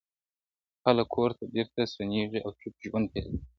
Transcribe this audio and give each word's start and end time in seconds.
خلک 0.83 1.07
کور 1.15 1.31
ته 1.37 1.43
بېرته 1.53 1.81
ستنېږي 1.91 2.39
او 2.45 2.51
چوپ 2.59 2.75
ژوند 2.85 3.05
پيلوي- 3.11 3.41